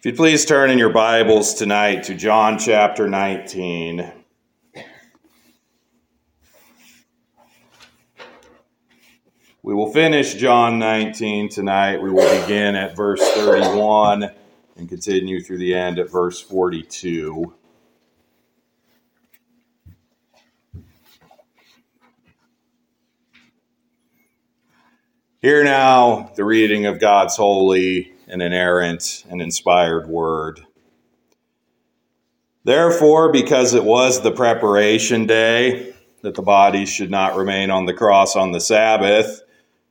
[0.00, 4.10] If you'd please turn in your Bibles tonight to John chapter 19.
[9.62, 12.00] We will finish John 19 tonight.
[12.00, 14.30] We will begin at verse 31
[14.78, 17.52] and continue through the end at verse 42.
[25.42, 30.66] Hear now the reading of God's holy and inerrant and inspired word.
[32.64, 37.94] Therefore, because it was the preparation day, that the bodies should not remain on the
[37.94, 39.42] cross on the Sabbath,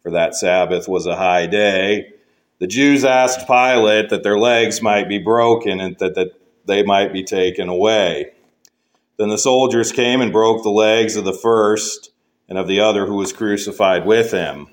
[0.03, 2.13] for that Sabbath was a high day,
[2.59, 6.33] the Jews asked Pilate that their legs might be broken and that, that
[6.65, 8.31] they might be taken away.
[9.17, 12.11] Then the soldiers came and broke the legs of the first
[12.47, 14.67] and of the other who was crucified with him.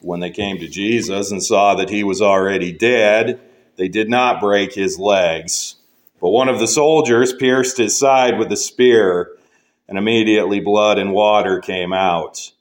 [0.00, 3.40] When they came to Jesus and saw that he was already dead,
[3.76, 5.76] they did not break his legs.
[6.20, 9.30] But one of the soldiers pierced his side with a spear,
[9.88, 12.52] and immediately blood and water came out.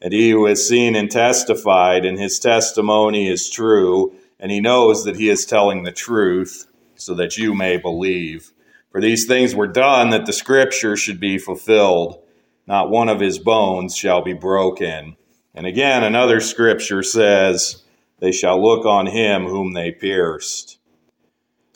[0.00, 5.04] And he who has seen and testified, and his testimony is true, and he knows
[5.04, 8.52] that he is telling the truth, so that you may believe.
[8.90, 12.22] For these things were done that the scripture should be fulfilled.
[12.66, 15.16] Not one of his bones shall be broken.
[15.54, 17.82] And again, another scripture says,
[18.18, 20.78] They shall look on him whom they pierced.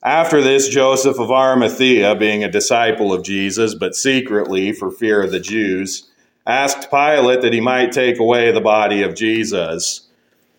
[0.02, 5.32] After this, Joseph of Arimathea, being a disciple of Jesus, but secretly for fear of
[5.32, 6.08] the Jews,
[6.46, 10.08] asked Pilate that he might take away the body of Jesus.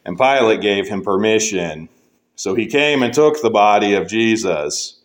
[0.05, 1.89] And Pilate gave him permission.
[2.35, 4.99] So he came and took the body of Jesus.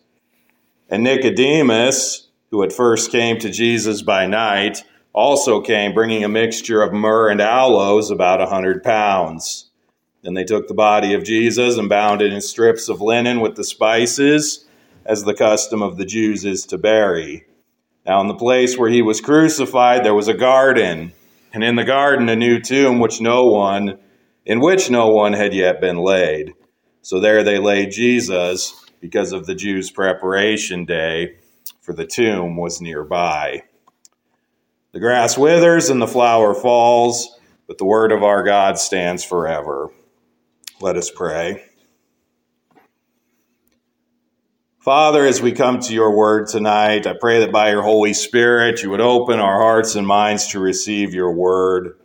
[0.89, 4.83] And Nicodemus, who at first came to Jesus by night,
[5.15, 9.71] also came, bringing a mixture of myrrh and aloes, about a hundred pounds.
[10.23, 13.55] Then they took the body of Jesus and bound it in strips of linen with
[13.55, 14.65] the spices,
[15.05, 17.45] as the custom of the Jews is to bury.
[18.05, 21.13] Now, in the place where he was crucified, there was a garden,
[21.53, 23.97] and in the garden a new tomb which no one,
[24.45, 26.53] in which no one had yet been laid.
[27.01, 31.37] So there they laid Jesus because of the Jews' preparation day,
[31.79, 33.63] for the tomb was nearby.
[34.95, 39.89] The grass withers and the flower falls, but the word of our God stands forever.
[40.79, 41.65] Let us pray.
[44.79, 48.83] Father, as we come to your word tonight, I pray that by your Holy Spirit
[48.83, 51.97] you would open our hearts and minds to receive your word,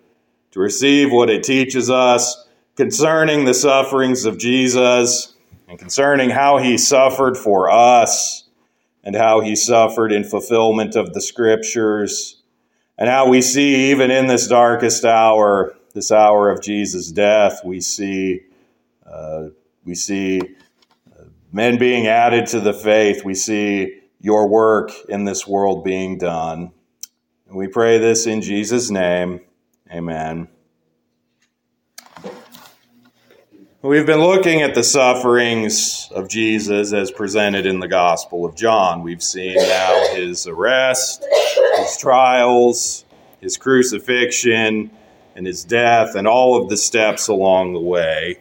[0.50, 5.36] to receive what it teaches us concerning the sufferings of Jesus
[5.68, 8.48] and concerning how he suffered for us
[9.04, 12.38] and how he suffered in fulfillment of the scriptures
[13.00, 17.80] and how we see, even in this darkest hour, this hour of Jesus' death, we
[17.80, 18.42] see,
[19.10, 19.46] uh,
[19.84, 20.40] we see
[21.18, 23.24] uh, men being added to the faith.
[23.24, 26.72] We see your work in this world being done.
[27.48, 29.40] And we pray this in Jesus' name.
[29.90, 30.48] Amen.
[33.82, 39.02] We've been looking at the sufferings of Jesus as presented in the Gospel of John.
[39.02, 41.26] We've seen now his arrest,
[41.78, 43.06] his trials,
[43.40, 44.90] his crucifixion,
[45.34, 48.40] and his death, and all of the steps along the way.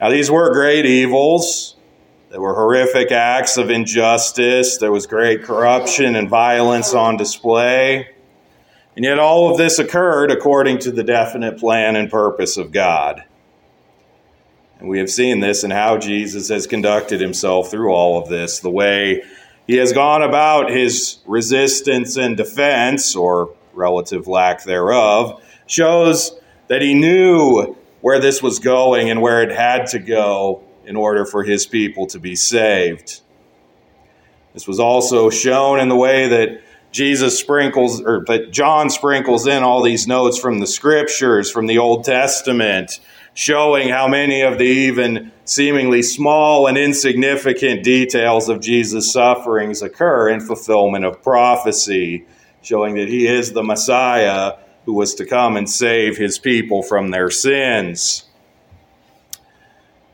[0.00, 1.76] Now, these were great evils.
[2.30, 4.78] There were horrific acts of injustice.
[4.78, 8.08] There was great corruption and violence on display.
[8.96, 13.22] And yet, all of this occurred according to the definite plan and purpose of God.
[14.82, 18.58] And we have seen this in how Jesus has conducted himself through all of this,
[18.58, 19.22] the way
[19.64, 26.36] he has gone about his resistance and defense, or relative lack thereof, shows
[26.66, 31.24] that he knew where this was going and where it had to go in order
[31.24, 33.20] for his people to be saved.
[34.52, 39.62] This was also shown in the way that Jesus sprinkles, or that John sprinkles in
[39.62, 42.98] all these notes from the scriptures, from the Old Testament,
[43.34, 50.28] showing how many of the even seemingly small and insignificant details of Jesus' sufferings occur
[50.28, 52.26] in fulfillment of prophecy,
[52.62, 57.10] showing that he is the Messiah who was to come and save his people from
[57.10, 58.24] their sins.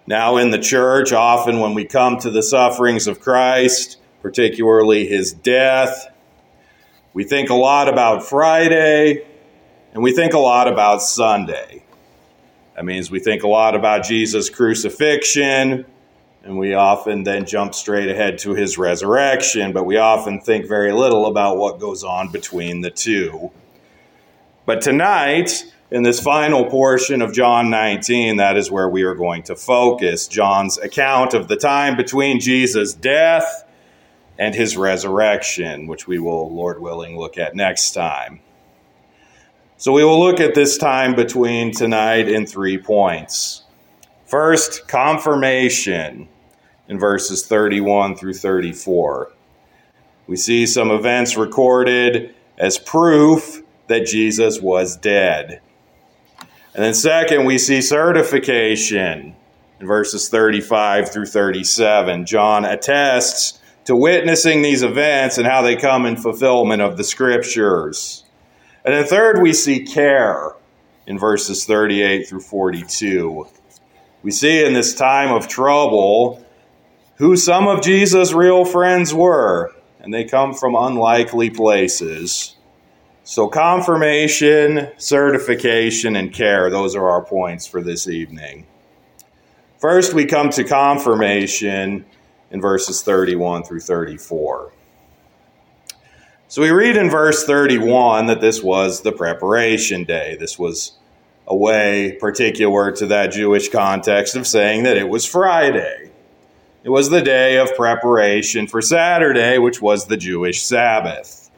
[0.07, 5.33] Now, in the church, often when we come to the sufferings of Christ, particularly his
[5.33, 6.09] death,
[7.13, 9.27] we think a lot about Friday
[9.93, 11.83] and we think a lot about Sunday.
[12.79, 15.85] That means we think a lot about Jesus' crucifixion,
[16.45, 20.93] and we often then jump straight ahead to his resurrection, but we often think very
[20.93, 23.51] little about what goes on between the two.
[24.65, 29.43] But tonight, in this final portion of John 19, that is where we are going
[29.43, 33.65] to focus John's account of the time between Jesus' death
[34.39, 38.39] and his resurrection, which we will, Lord willing, look at next time.
[39.81, 43.63] So we will look at this time between tonight in three points.
[44.27, 46.29] First, confirmation
[46.89, 49.31] in verses 31 through 34.
[50.27, 55.61] We see some events recorded as proof that Jesus was dead.
[56.75, 59.37] And then, second, we see certification
[59.79, 62.27] in verses 35 through 37.
[62.27, 68.25] John attests to witnessing these events and how they come in fulfillment of the scriptures.
[68.89, 70.53] And then third, we see care
[71.07, 73.47] in verses 38 through 42.
[74.23, 76.43] We see in this time of trouble
[77.17, 82.57] who some of Jesus' real friends were, and they come from unlikely places.
[83.25, 88.67] So, confirmation, certification, and care, those are our points for this evening.
[89.79, 92.07] First, we come to confirmation
[92.51, 94.73] in verses 31 through 34.
[96.51, 100.35] So we read in verse 31 that this was the preparation day.
[100.41, 100.93] This was
[101.47, 106.11] a way particular to that Jewish context of saying that it was Friday.
[106.85, 111.51] It was the day of preparation for Saturday, which was the Jewish Sabbath.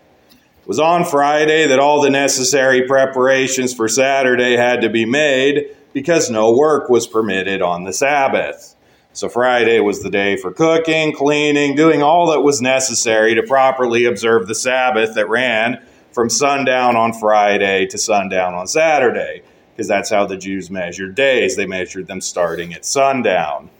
[0.62, 5.68] It was on Friday that all the necessary preparations for Saturday had to be made
[5.92, 8.69] because no work was permitted on the Sabbath.
[9.12, 14.04] So Friday was the day for cooking, cleaning, doing all that was necessary to properly
[14.04, 19.42] observe the Sabbath that ran from sundown on Friday to sundown on Saturday,
[19.72, 21.56] because that's how the Jews measured days.
[21.56, 23.70] They measured them starting at sundown.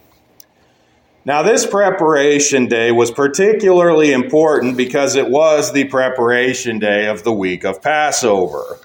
[1.25, 7.33] Now, this preparation day was particularly important because it was the preparation day of the
[7.33, 8.81] week of Passover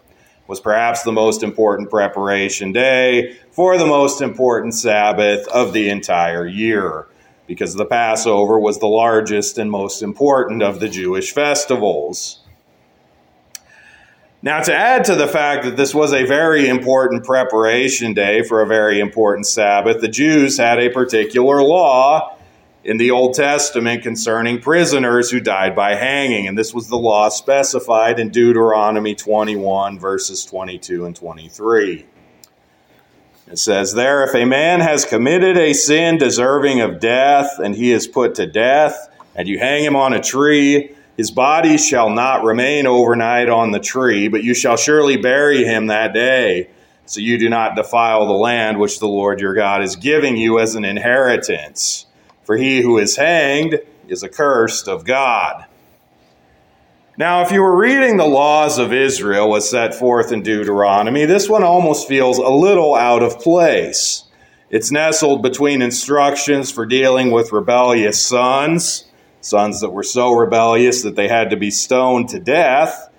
[0.47, 6.47] was perhaps the most important preparation day for the most important Sabbath of the entire
[6.47, 7.07] year,
[7.47, 12.41] because the Passover was the largest and most important of the Jewish festivals.
[14.41, 18.61] Now, to add to the fact that this was a very important preparation day for
[18.61, 22.34] a very important Sabbath, the Jews had a particular law
[22.85, 26.47] in the Old Testament concerning prisoners who died by hanging.
[26.47, 32.05] And this was the law specified in Deuteronomy 21, verses 22 and 23.
[33.47, 37.91] It says there, if a man has committed a sin deserving of death, and he
[37.91, 42.43] is put to death, and you hang him on a tree, his body shall not
[42.43, 46.69] remain overnight on the tree, but you shall surely bury him that day,
[47.07, 50.59] so you do not defile the land which the Lord your God is giving you
[50.59, 52.05] as an inheritance.
[52.45, 55.65] For he who is hanged is accursed of God.
[57.17, 61.49] Now, if you were reading the laws of Israel as set forth in Deuteronomy, this
[61.49, 64.23] one almost feels a little out of place.
[64.69, 69.05] It's nestled between instructions for dealing with rebellious sons,
[69.39, 73.09] sons that were so rebellious that they had to be stoned to death,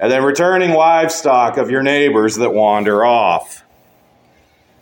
[0.00, 3.64] and then returning livestock of your neighbors that wander off.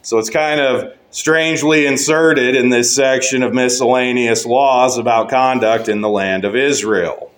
[0.00, 6.00] So it's kind of strangely inserted in this section of miscellaneous laws about conduct in
[6.00, 7.30] the land of Israel.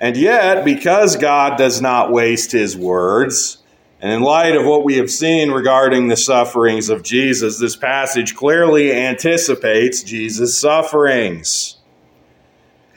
[0.00, 3.58] And yet, because God does not waste his words,
[4.00, 8.36] and in light of what we have seen regarding the sufferings of Jesus, this passage
[8.36, 11.76] clearly anticipates Jesus' sufferings.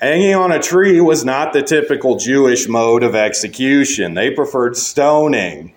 [0.02, 4.14] Hanging on a tree was not the typical Jewish mode of execution.
[4.14, 5.74] They preferred stoning.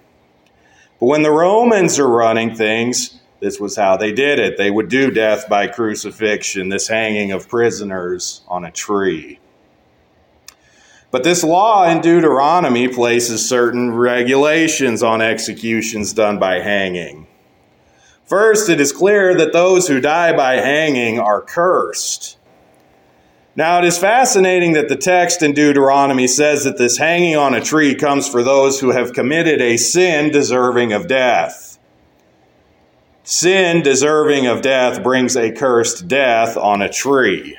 [0.99, 4.59] But when the Romans are running things, this was how they did it.
[4.59, 9.41] They would do death by crucifixion, this hanging of prisoners on a tree.
[11.11, 17.27] But this law in Deuteronomy places certain regulations on executions done by hanging.
[18.27, 22.37] First, it is clear that those who die by hanging are cursed.
[23.57, 27.61] Now, it is fascinating that the text in Deuteronomy says that this hanging on a
[27.61, 31.70] tree comes for those who have committed a sin deserving of death.
[33.31, 37.57] Sin deserving of death brings a cursed death on a tree.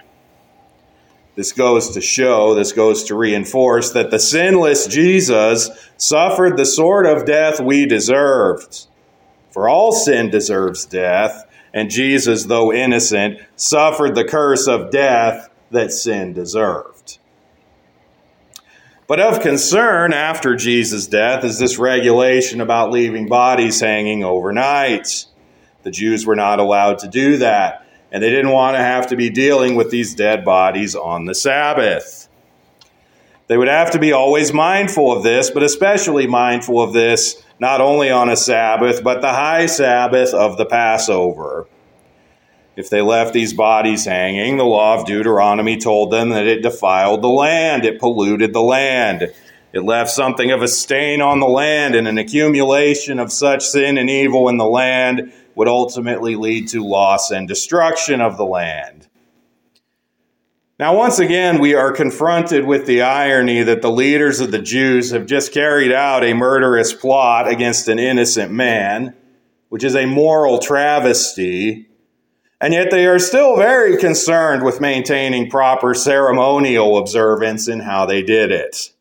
[1.36, 7.06] This goes to show, this goes to reinforce that the sinless Jesus suffered the sort
[7.06, 8.86] of death we deserved.
[9.52, 15.94] For all sin deserves death, and Jesus, though innocent, suffered the curse of death that
[15.94, 17.18] sin deserved.
[19.08, 25.28] But of concern after Jesus' death is this regulation about leaving bodies hanging overnight.
[25.84, 29.16] The Jews were not allowed to do that, and they didn't want to have to
[29.16, 32.28] be dealing with these dead bodies on the Sabbath.
[33.48, 37.82] They would have to be always mindful of this, but especially mindful of this not
[37.82, 41.68] only on a Sabbath, but the high Sabbath of the Passover.
[42.76, 47.22] If they left these bodies hanging, the law of Deuteronomy told them that it defiled
[47.22, 49.34] the land, it polluted the land.
[49.74, 53.98] It left something of a stain on the land, and an accumulation of such sin
[53.98, 59.08] and evil in the land would ultimately lead to loss and destruction of the land.
[60.80, 65.12] Now, once again, we are confronted with the irony that the leaders of the Jews
[65.12, 69.16] have just carried out a murderous plot against an innocent man,
[69.70, 71.88] which is a moral travesty,
[72.60, 78.24] and yet they are still very concerned with maintaining proper ceremonial observance in how they
[78.24, 78.92] did it.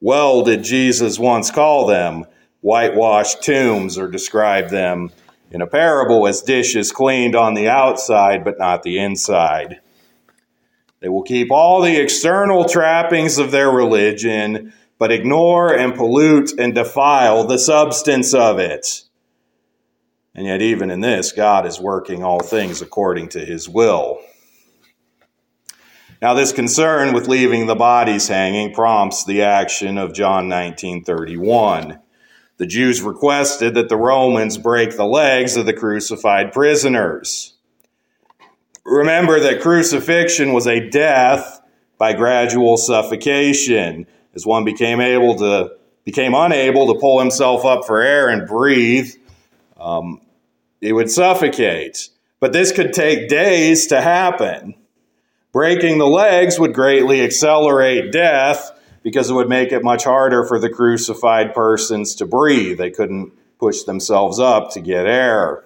[0.00, 2.24] Well, did Jesus once call them
[2.64, 5.10] whitewashed tombs or describe them
[5.50, 9.80] in a parable as dishes cleaned on the outside but not the inside.
[11.00, 16.74] They will keep all the external trappings of their religion, but ignore and pollute and
[16.74, 19.02] defile the substance of it.
[20.34, 24.20] And yet, even in this, God is working all things according to his will.
[26.22, 32.00] Now, this concern with leaving the bodies hanging prompts the action of John 19:31.
[32.56, 37.54] The Jews requested that the Romans break the legs of the crucified prisoners.
[38.84, 41.60] Remember that crucifixion was a death
[41.98, 45.70] by gradual suffocation, as one became able to
[46.04, 49.10] became unable to pull himself up for air and breathe.
[49.78, 50.20] Um,
[50.80, 52.10] it would suffocate.
[52.40, 54.74] But this could take days to happen.
[55.50, 58.70] Breaking the legs would greatly accelerate death
[59.04, 62.78] because it would make it much harder for the crucified persons to breathe.
[62.78, 65.62] They couldn't push themselves up to get air.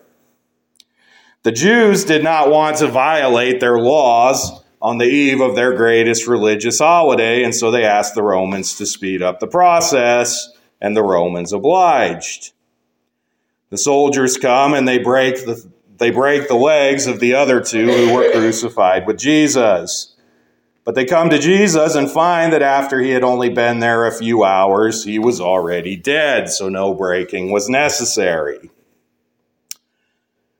[1.44, 6.26] The Jews did not want to violate their laws on the eve of their greatest
[6.26, 11.02] religious holiday, and so they asked the Romans to speed up the process, and the
[11.02, 12.52] Romans obliged.
[13.70, 15.64] The soldiers come and they break the,
[15.96, 20.16] they break the legs of the other two who were crucified with Jesus.
[20.88, 24.10] But they come to Jesus and find that after he had only been there a
[24.10, 28.70] few hours, he was already dead, so no breaking was necessary.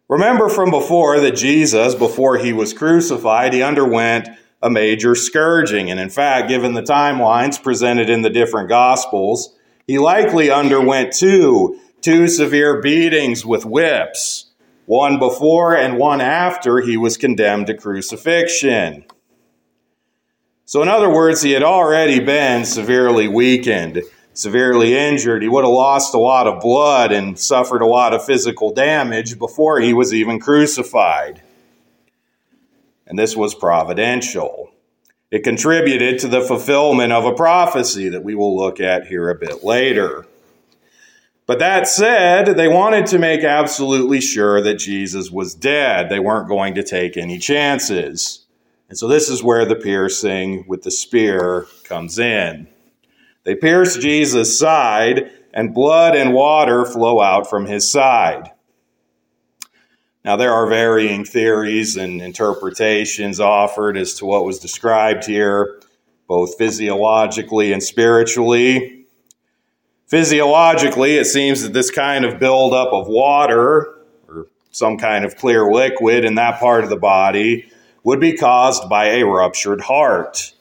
[0.07, 4.29] Remember from before that Jesus, before he was crucified, he underwent
[4.63, 5.91] a major scourging.
[5.91, 9.57] And in fact, given the timelines presented in the different Gospels,
[9.87, 14.51] he likely underwent two, two severe beatings with whips,
[14.85, 19.07] one before and one after he was condemned to crucifixion.
[20.69, 24.03] So, in other words, he had already been severely weakened
[24.35, 25.43] severely injured.
[25.43, 29.37] He would have lost a lot of blood and suffered a lot of physical damage
[29.37, 31.43] before he was even crucified.
[33.07, 34.71] And this was providential.
[35.31, 39.35] It contributed to the fulfillment of a prophecy that we will look at here a
[39.35, 40.25] bit later.
[41.47, 46.11] But that said, they wanted to make absolutely sure that Jesus was dead.
[46.11, 48.45] They weren't going to take any chances.
[48.89, 52.69] And so this is where the piercing with the spear comes in.
[53.45, 58.51] They pierce Jesus' side, and blood and water flow out from his side.
[60.25, 65.81] Now, there are varying theories and interpretations offered as to what was described here,
[66.27, 69.07] both physiologically and spiritually.
[70.07, 75.71] Physiologically, it seems that this kind of buildup of water, or some kind of clear
[75.71, 77.71] liquid in that part of the body,
[78.09, 80.55] would be caused by a ruptured heart.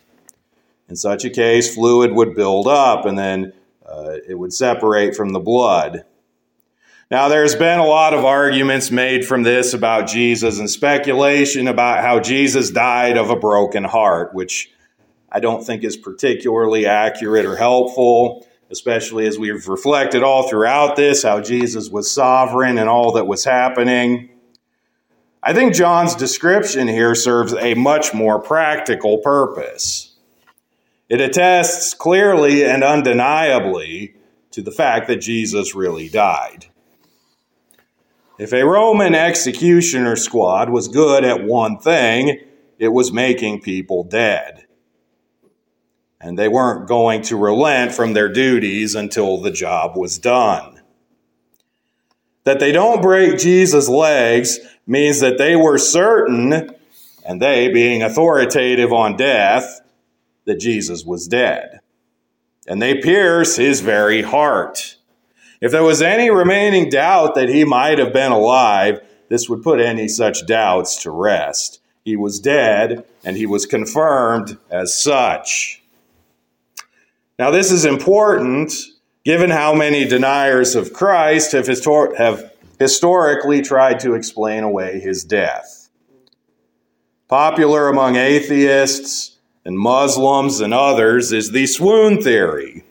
[0.89, 3.53] In such a case, fluid would build up and then
[3.85, 6.03] uh, it would separate from the blood.
[7.09, 12.03] Now, there's been a lot of arguments made from this about Jesus and speculation about
[12.03, 14.69] how Jesus died of a broken heart, which
[15.31, 21.23] I don't think is particularly accurate or helpful, especially as we've reflected all throughout this
[21.23, 24.31] how Jesus was sovereign and all that was happening.
[25.47, 30.13] I think John's description here serves a much more practical purpose.
[31.07, 34.17] It attests clearly and undeniably
[34.51, 36.65] to the fact that Jesus really died.
[38.37, 42.41] If a Roman executioner squad was good at one thing,
[42.77, 44.65] it was making people dead.
[46.19, 50.81] And they weren't going to relent from their duties until the job was done.
[52.47, 56.71] that they don't break Jesus' legs means that they were certain,
[57.25, 59.81] and they being authoritative on death,
[60.45, 61.81] that Jesus was dead.
[62.67, 64.97] And they pierce his very heart.
[65.59, 69.79] If there was any remaining doubt that he might have been alive, this would put
[69.79, 71.81] any such doubts to rest.
[72.05, 75.83] He was dead, and he was confirmed as such.
[77.37, 78.73] Now, this is important
[79.25, 85.23] given how many deniers of Christ have, histor- have historically tried to explain away his
[85.23, 85.89] death.
[87.27, 92.83] Popular among atheists and Muslims and others is the swoon theory.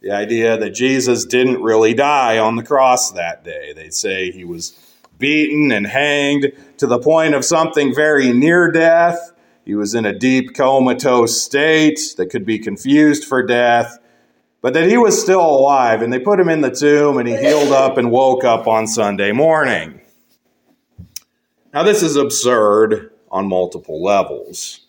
[0.00, 3.72] The idea that Jesus didn't really die on the cross that day.
[3.72, 4.76] They say he was
[5.18, 9.32] beaten and hanged to the point of something very near death.
[9.64, 13.98] He was in a deep comatose state that could be confused for death
[14.62, 16.00] but that he was still alive.
[16.00, 18.86] And they put him in the tomb, and he healed up and woke up on
[18.86, 20.00] Sunday morning.
[21.74, 24.80] Now, this is absurd on multiple levels.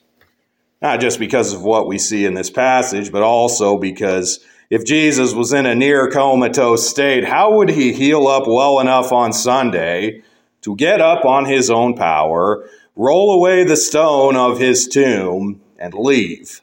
[0.82, 4.40] Not just because of what we see in this passage, but also because
[4.70, 9.12] if Jesus was in a near comatose state, how would he heal up well enough
[9.12, 10.24] on Sunday
[10.62, 15.94] to get up on his own power, roll away the stone of his tomb, and
[15.94, 16.63] leave?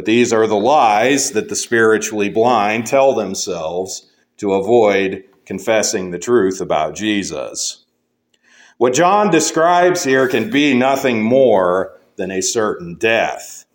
[0.00, 6.18] But these are the lies that the spiritually blind tell themselves to avoid confessing the
[6.18, 7.84] truth about Jesus.
[8.78, 13.66] What John describes here can be nothing more than a certain death.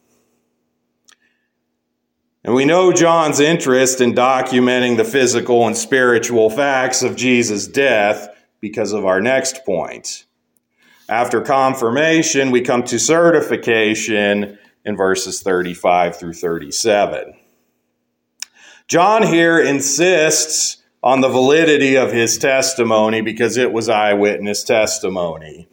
[2.43, 8.35] And we know John's interest in documenting the physical and spiritual facts of Jesus' death
[8.61, 10.25] because of our next point.
[11.07, 17.33] After confirmation, we come to certification in verses 35 through 37.
[18.87, 25.67] John here insists on the validity of his testimony because it was eyewitness testimony.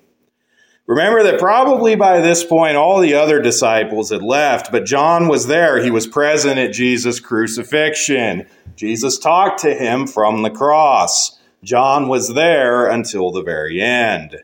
[0.87, 5.46] Remember that probably by this point all the other disciples had left, but John was
[5.46, 5.83] there.
[5.83, 8.46] He was present at Jesus' crucifixion.
[8.77, 11.38] Jesus talked to him from the cross.
[11.62, 14.37] John was there until the very end.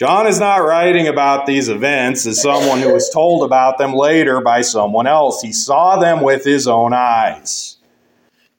[0.00, 4.40] John is not writing about these events as someone who was told about them later
[4.40, 5.42] by someone else.
[5.42, 7.76] He saw them with his own eyes.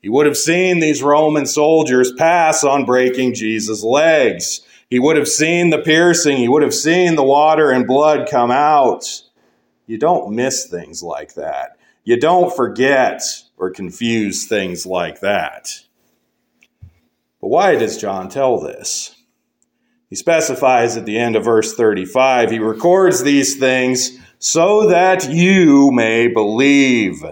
[0.04, 4.62] He would have seen these Roman soldiers pass on breaking Jesus' legs.
[4.92, 6.38] He would have seen the piercing.
[6.38, 9.24] He would have seen the water and blood come out.
[9.88, 11.76] You don't miss things like that.
[12.04, 13.24] You don't forget
[13.58, 15.86] or confuse things like that.
[17.42, 19.16] But why does John tell this?
[20.12, 25.90] He specifies at the end of verse 35 he records these things so that you
[25.90, 27.24] may believe.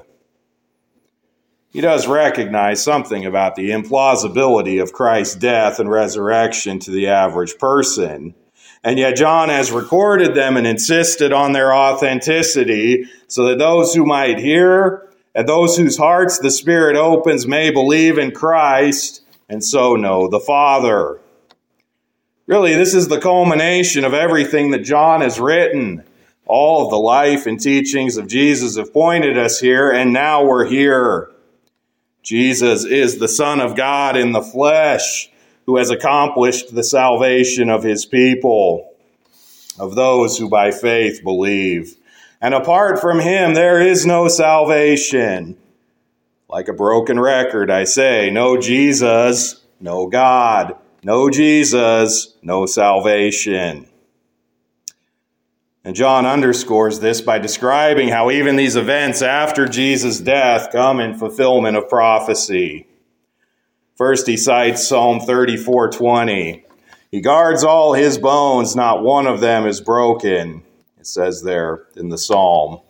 [1.71, 7.57] He does recognize something about the implausibility of Christ's death and resurrection to the average
[7.57, 8.33] person.
[8.81, 14.05] And yet, John has recorded them and insisted on their authenticity so that those who
[14.05, 19.97] might hear and those whose hearts the Spirit opens may believe in Christ and so
[19.97, 21.19] know the Father.
[22.49, 26.03] Really, this is the culmination of everything that John has written.
[26.47, 30.65] All of the life and teachings of Jesus have pointed us here, and now we're
[30.65, 31.29] here.
[32.23, 35.29] Jesus is the Son of God in the flesh
[35.67, 38.95] who has accomplished the salvation of his people,
[39.77, 41.97] of those who by faith believe.
[42.41, 45.55] And apart from him, there is no salvation.
[46.47, 53.87] Like a broken record, I say, no Jesus, no God no Jesus, no salvation.
[55.83, 61.17] And John underscores this by describing how even these events after Jesus' death come in
[61.17, 62.85] fulfillment of prophecy.
[63.95, 66.63] First, he cites Psalm 34:20.
[67.11, 70.63] He guards all his bones, not one of them is broken.
[70.99, 72.81] It says there in the psalm.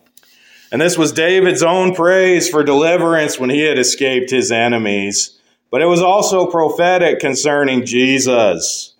[0.72, 5.39] And this was David's own praise for deliverance when he had escaped his enemies.
[5.70, 8.94] But it was also prophetic concerning Jesus.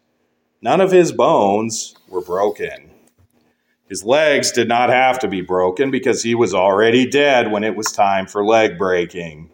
[0.63, 2.91] None of his bones were broken.
[3.89, 7.75] His legs did not have to be broken because he was already dead when it
[7.75, 9.51] was time for leg breaking.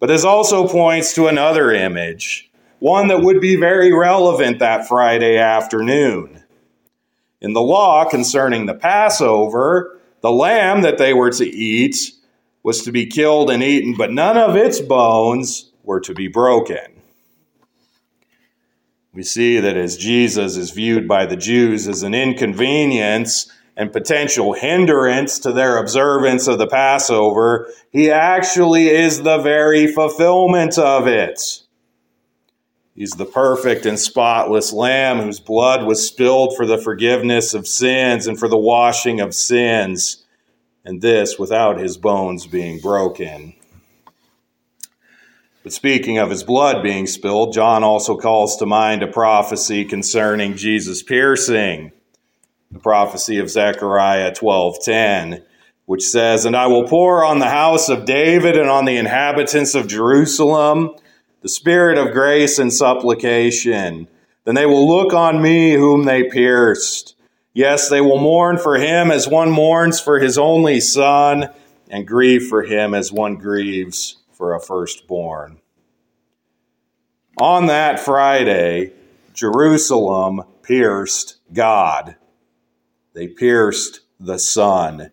[0.00, 5.36] But this also points to another image, one that would be very relevant that Friday
[5.36, 6.42] afternoon.
[7.42, 12.12] In the law concerning the Passover, the lamb that they were to eat
[12.62, 17.02] was to be killed and eaten, but none of its bones were to be broken.
[19.14, 24.54] We see that as Jesus is viewed by the Jews as an inconvenience and potential
[24.54, 31.62] hindrance to their observance of the Passover, he actually is the very fulfillment of it.
[32.94, 38.26] He's the perfect and spotless Lamb whose blood was spilled for the forgiveness of sins
[38.26, 40.24] and for the washing of sins,
[40.84, 43.54] and this without his bones being broken.
[45.62, 50.56] But speaking of his blood being spilled, John also calls to mind a prophecy concerning
[50.56, 51.92] Jesus' piercing,
[52.70, 55.42] the prophecy of Zechariah 12:10,
[55.86, 59.74] which says, "And I will pour on the house of David and on the inhabitants
[59.74, 60.90] of Jerusalem
[61.42, 64.06] the spirit of grace and supplication.
[64.44, 67.16] Then they will look on me whom they pierced.
[67.52, 71.50] Yes, they will mourn for him as one mourns for his only son,
[71.90, 75.60] and grieve for him as one grieves for a firstborn.
[77.40, 78.92] On that Friday,
[79.32, 82.16] Jerusalem pierced God.
[83.14, 85.12] They pierced the Son.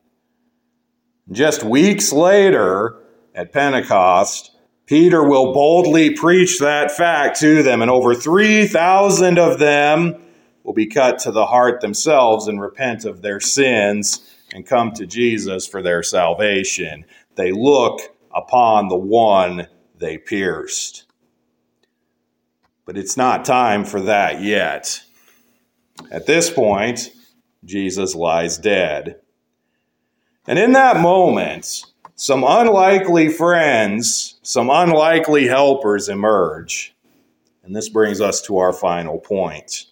[1.31, 3.03] Just weeks later,
[3.35, 4.49] at Pentecost,
[4.87, 10.15] Peter will boldly preach that fact to them, and over 3,000 of them
[10.63, 15.05] will be cut to the heart themselves and repent of their sins and come to
[15.05, 17.05] Jesus for their salvation.
[17.35, 18.01] They look
[18.33, 21.05] upon the one they pierced.
[22.85, 25.01] But it's not time for that yet.
[26.11, 27.11] At this point,
[27.65, 29.19] Jesus lies dead.
[30.47, 36.95] And in that moment, some unlikely friends, some unlikely helpers emerge.
[37.63, 39.85] And this brings us to our final point.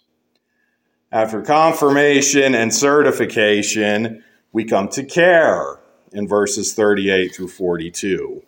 [1.12, 5.80] After confirmation and certification, we come to care
[6.12, 8.42] in verses 38 through 42.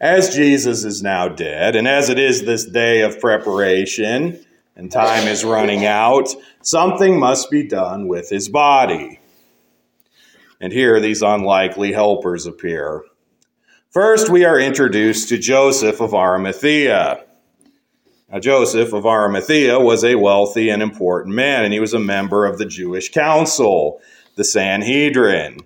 [0.00, 4.44] As Jesus is now dead, and as it is this day of preparation,
[4.76, 6.28] and time is running out,
[6.62, 9.20] something must be done with his body.
[10.60, 13.02] And here these unlikely helpers appear.
[13.90, 17.24] First, we are introduced to Joseph of Arimathea.
[18.28, 22.46] Now, Joseph of Arimathea was a wealthy and important man, and he was a member
[22.46, 24.00] of the Jewish council,
[24.34, 25.60] the Sanhedrin.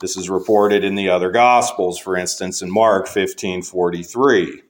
[0.00, 4.62] This is reported in the other Gospels, for instance, in Mark 15 43.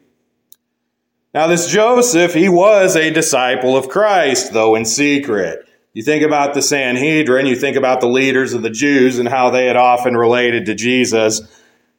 [1.34, 5.68] Now, this Joseph, he was a disciple of Christ, though in secret.
[5.92, 9.50] You think about the Sanhedrin, you think about the leaders of the Jews and how
[9.50, 11.42] they had often related to Jesus.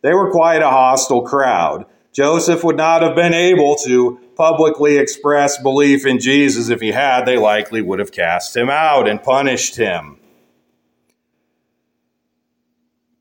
[0.01, 1.85] They were quite a hostile crowd.
[2.13, 6.69] Joseph would not have been able to publicly express belief in Jesus.
[6.69, 10.18] If he had, they likely would have cast him out and punished him.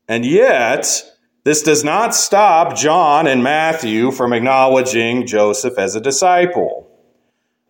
[0.09, 1.03] And yet,
[1.43, 6.87] this does not stop John and Matthew from acknowledging Joseph as a disciple.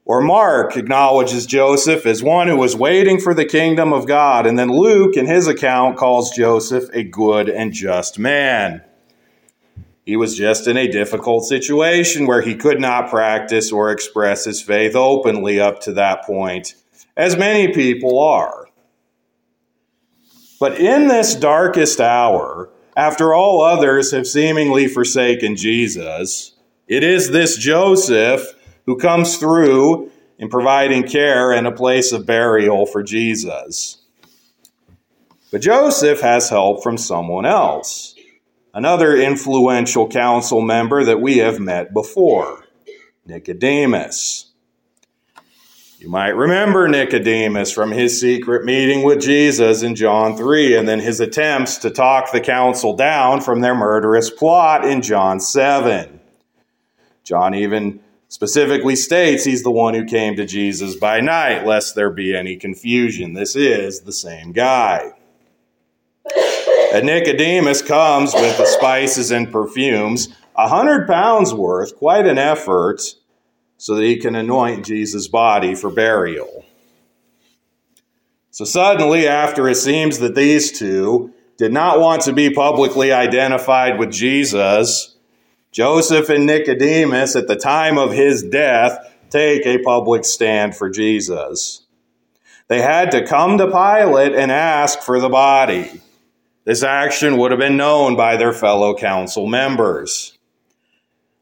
[0.05, 4.47] Or Mark acknowledges Joseph as one who was waiting for the kingdom of God.
[4.47, 8.83] And then Luke, in his account, calls Joseph a good and just man.
[10.05, 14.61] He was just in a difficult situation where he could not practice or express his
[14.61, 16.73] faith openly up to that point,
[17.17, 18.68] as many people are.
[20.59, 26.53] But in this darkest hour, after all others have seemingly forsaken Jesus,
[26.87, 28.45] it is this Joseph
[28.85, 34.01] who comes through in providing care and a place of burial for Jesus.
[35.51, 38.15] But Joseph has help from someone else,
[38.73, 42.65] another influential council member that we have met before,
[43.25, 44.48] Nicodemus.
[45.99, 51.01] You might remember Nicodemus from his secret meeting with Jesus in John 3, and then
[51.01, 56.21] his attempts to talk the council down from their murderous plot in John 7.
[57.25, 62.09] John even specifically states he's the one who came to Jesus by night, lest there
[62.09, 63.33] be any confusion.
[63.33, 65.11] This is the same guy.
[66.93, 73.01] And Nicodemus comes with the spices and perfumes, a hundred pounds worth, quite an effort,
[73.79, 76.65] so that he can anoint Jesus' body for burial.
[78.51, 83.97] So suddenly, after it seems that these two did not want to be publicly identified
[83.97, 85.15] with Jesus,
[85.71, 88.97] Joseph and Nicodemus, at the time of his death,
[89.29, 91.83] take a public stand for Jesus.
[92.67, 96.01] They had to come to Pilate and ask for the body.
[96.65, 100.37] This action would have been known by their fellow council members.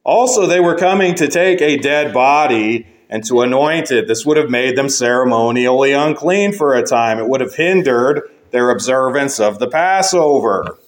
[0.07, 4.07] Also, they were coming to take a dead body and to anoint it.
[4.07, 7.19] This would have made them ceremonially unclean for a time.
[7.19, 10.79] It would have hindered their observance of the Passover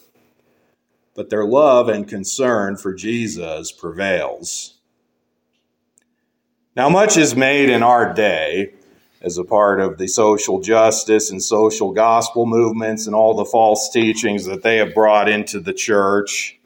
[1.19, 4.75] but their love and concern for Jesus prevails.
[6.77, 8.73] Now, much is made in our day
[9.21, 13.89] as a part of the social justice and social gospel movements and all the false
[13.89, 16.58] teachings that they have brought into the church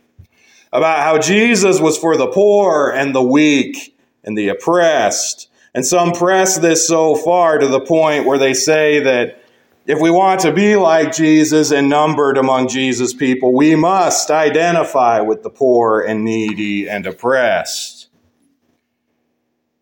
[0.73, 5.49] about how Jesus was for the poor and the weak and the oppressed.
[5.75, 9.39] And some press this so far to the point where they say that
[9.85, 15.19] if we want to be like Jesus and numbered among Jesus' people, we must identify
[15.19, 18.07] with the poor and needy and oppressed.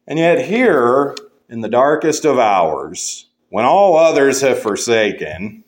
[0.08, 1.16] And yet, here,
[1.48, 5.64] in the darkest of hours, when all others have forsaken,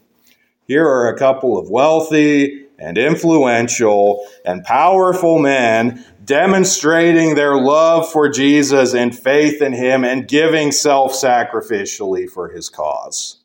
[0.68, 8.30] here are a couple of wealthy and influential and powerful men demonstrating their love for
[8.30, 13.44] Jesus and faith in him and giving self sacrificially for his cause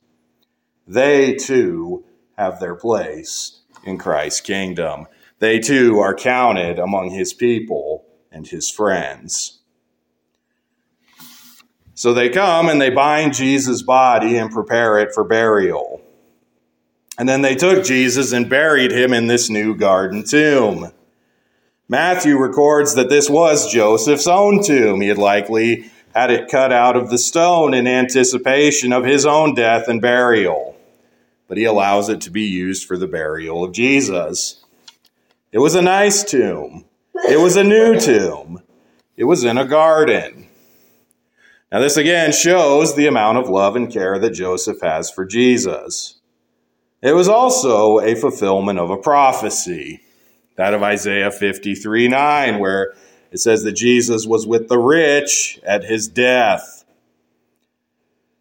[0.89, 2.05] they too
[2.39, 5.07] have their place in Christ's kingdom.
[5.39, 9.61] They too are counted among his people and his friends.
[11.95, 16.01] So they come and they bind Jesus' body and prepare it for burial.
[17.19, 20.93] And then they took Jesus and buried him in this new garden tomb.
[21.89, 25.01] Matthew records that this was Joseph's own tomb.
[25.01, 29.55] He had likely had it cut out of the stone in anticipation of his own
[29.55, 30.69] death and burial
[31.49, 34.63] but he allows it to be used for the burial of Jesus.
[35.51, 36.85] It was a nice tomb.
[37.29, 38.63] It was a new tomb.
[39.17, 40.47] It was in a garden.
[41.73, 46.18] Now, this again shows the amount of love and care that Joseph has for Jesus.
[47.01, 50.01] It was also a fulfillment of a prophecy,
[50.57, 52.95] that of Isaiah 53 9, where
[53.31, 56.85] it says that Jesus was with the rich at his death.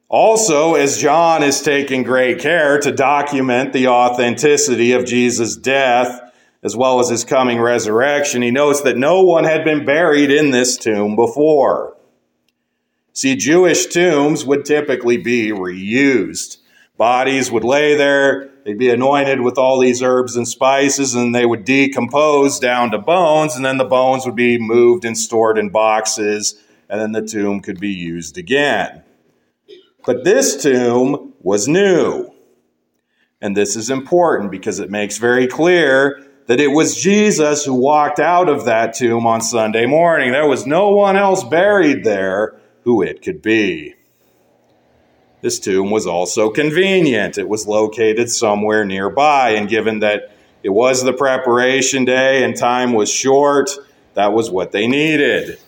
[0.09, 6.21] Also, as John is taking great care to document the authenticity of Jesus' death
[6.63, 10.51] as well as his coming resurrection, he notes that no one had been buried in
[10.51, 11.95] this tomb before.
[13.13, 16.57] See, Jewish tombs would typically be reused.
[16.97, 21.45] Bodies would lay there, they'd be anointed with all these herbs and spices, and they
[21.45, 25.69] would decompose down to bones, and then the bones would be moved and stored in
[25.69, 26.55] boxes,
[26.89, 29.03] and then the tomb could be used again.
[30.05, 32.31] But this tomb was new.
[33.41, 38.19] And this is important because it makes very clear that it was Jesus who walked
[38.19, 40.31] out of that tomb on Sunday morning.
[40.31, 43.93] There was no one else buried there who it could be.
[45.41, 47.37] This tomb was also convenient.
[47.37, 50.31] It was located somewhere nearby, and given that
[50.63, 53.69] it was the preparation day and time was short,
[54.15, 55.59] that was what they needed.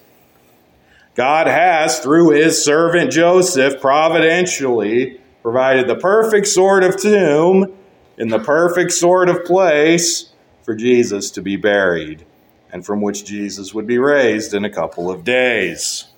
[1.15, 7.77] God has, through his servant Joseph, providentially provided the perfect sort of tomb
[8.17, 10.31] in the perfect sort of place
[10.63, 12.25] for Jesus to be buried,
[12.71, 16.08] and from which Jesus would be raised in a couple of days.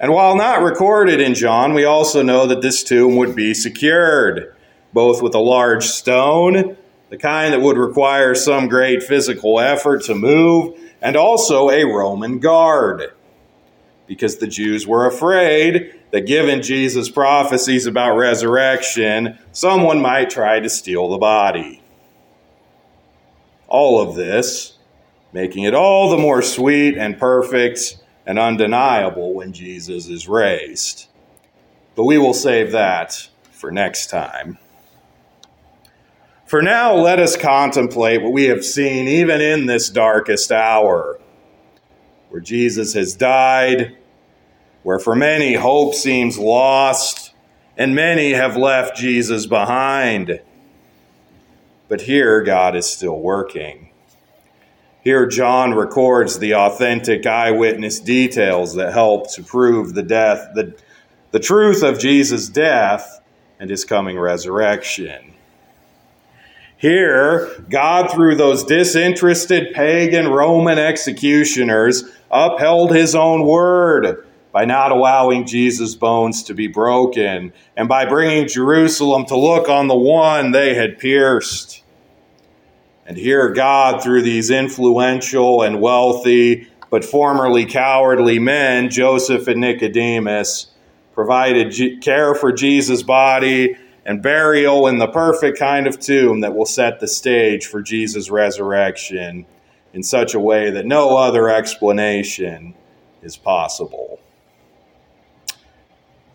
[0.00, 4.54] And while not recorded in John, we also know that this tomb would be secured,
[4.92, 6.76] both with a large stone,
[7.10, 12.38] the kind that would require some great physical effort to move, and also a Roman
[12.38, 13.12] guard
[14.06, 20.68] because the Jews were afraid that given Jesus' prophecies about resurrection, someone might try to
[20.68, 21.82] steal the body.
[23.68, 24.78] All of this
[25.32, 31.06] making it all the more sweet and perfect and undeniable when Jesus is raised.
[31.94, 34.58] But we will save that for next time.
[36.46, 41.18] For now, let us contemplate what we have seen even in this darkest hour
[42.28, 43.96] where Jesus has died,
[44.82, 47.32] where for many hope seems lost,
[47.76, 50.40] and many have left Jesus behind.
[51.88, 53.90] But here, God is still working.
[55.04, 60.74] Here, John records the authentic eyewitness details that help to prove the death, the,
[61.30, 63.20] the truth of Jesus' death
[63.60, 65.34] and his coming resurrection.
[66.78, 75.46] Here, God, through those disinterested pagan Roman executioners, upheld his own word by not allowing
[75.46, 80.74] Jesus' bones to be broken and by bringing Jerusalem to look on the one they
[80.74, 81.83] had pierced.
[83.06, 90.68] And here, God, through these influential and wealthy but formerly cowardly men, Joseph and Nicodemus,
[91.12, 96.66] provided care for Jesus' body and burial in the perfect kind of tomb that will
[96.66, 99.44] set the stage for Jesus' resurrection
[99.92, 102.74] in such a way that no other explanation
[103.22, 104.20] is possible.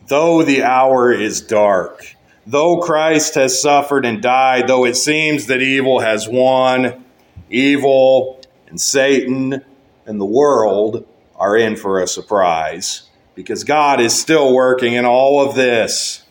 [0.07, 2.15] Though the hour is dark,
[2.47, 7.03] though Christ has suffered and died, though it seems that evil has won,
[7.49, 9.63] evil and Satan
[10.05, 13.03] and the world are in for a surprise
[13.35, 16.23] because God is still working in all of this.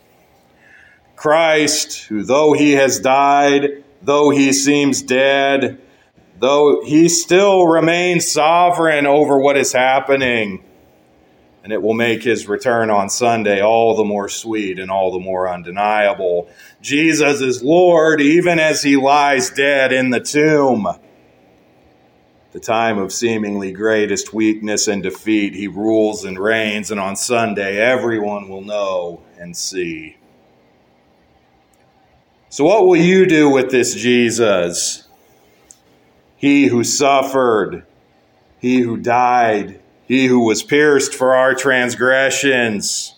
[1.17, 5.81] Christ, who though he has died, though he seems dead,
[6.39, 10.63] though he still remains sovereign over what is happening.
[11.65, 15.19] And it will make his return on Sunday all the more sweet and all the
[15.19, 16.49] more undeniable.
[16.81, 20.89] Jesus is Lord even as he lies dead in the tomb.
[22.53, 27.77] The time of seemingly greatest weakness and defeat, he rules and reigns, and on Sunday
[27.77, 30.17] everyone will know and see.
[32.49, 35.07] So, what will you do with this Jesus?
[36.37, 37.85] He who suffered,
[38.59, 43.15] he who died, he who was pierced for our transgressions.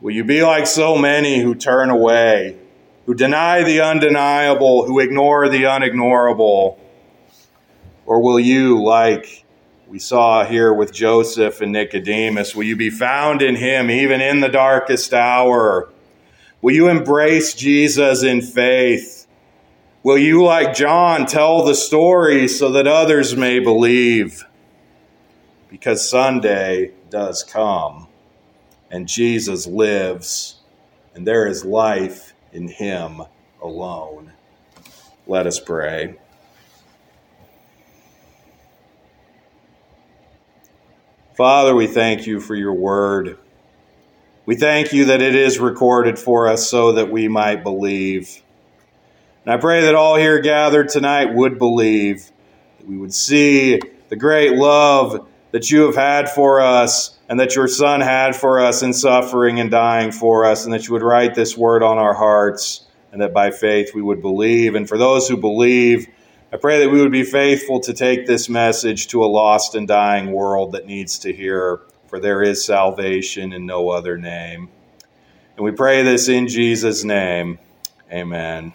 [0.00, 2.56] Will you be like so many who turn away,
[3.04, 6.78] who deny the undeniable, who ignore the unignorable?
[8.06, 9.44] Or will you, like
[9.88, 14.38] we saw here with Joseph and Nicodemus, will you be found in him even in
[14.38, 15.90] the darkest hour?
[16.62, 19.26] Will you embrace Jesus in faith?
[20.04, 24.44] Will you, like John, tell the story so that others may believe?
[25.74, 28.06] Because Sunday does come,
[28.92, 30.60] and Jesus lives,
[31.16, 33.22] and there is life in him
[33.60, 34.34] alone.
[35.26, 36.14] Let us pray.
[41.36, 43.36] Father, we thank you for your word.
[44.46, 48.44] We thank you that it is recorded for us so that we might believe.
[49.44, 52.30] And I pray that all here gathered tonight would believe,
[52.78, 57.54] that we would see the great love that you have had for us and that
[57.54, 61.02] your Son had for us in suffering and dying for us, and that you would
[61.02, 64.74] write this word on our hearts, and that by faith we would believe.
[64.74, 66.08] And for those who believe,
[66.52, 69.86] I pray that we would be faithful to take this message to a lost and
[69.86, 74.68] dying world that needs to hear, for there is salvation in no other name.
[75.56, 77.60] And we pray this in Jesus' name.
[78.10, 78.72] Amen.